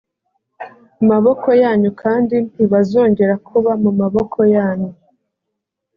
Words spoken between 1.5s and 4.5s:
yanyu kandi ntibazongera kuba mu maboko